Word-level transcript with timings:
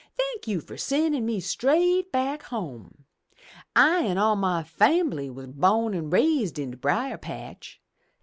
Thank 0.17 0.47
you 0.47 0.61
fur 0.61 0.77
sendin' 0.77 1.27
me 1.27 1.39
straight 1.39 2.11
back 2.11 2.41
home! 2.41 3.05
I 3.75 3.99
an' 4.05 4.17
all 4.17 4.35
my 4.35 4.63
fambly 4.63 5.29
was 5.29 5.45
bo'n 5.53 5.93
an' 5.93 6.09
raised 6.09 6.57
in 6.57 6.71
de 6.71 6.77
brier 6.77 7.19
patch. 7.19 7.79